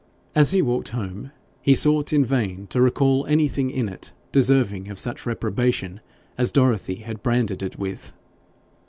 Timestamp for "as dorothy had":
6.39-7.21